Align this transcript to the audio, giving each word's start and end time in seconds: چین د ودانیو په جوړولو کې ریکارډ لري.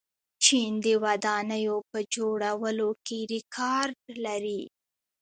چین 0.43 0.71
د 0.85 0.87
ودانیو 1.03 1.75
په 1.89 1.99
جوړولو 2.15 2.89
کې 3.05 3.19
ریکارډ 3.33 3.97
لري. 4.25 4.61